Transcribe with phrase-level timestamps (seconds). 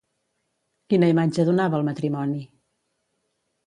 [0.93, 2.45] Quina imatge donava el matrimoni?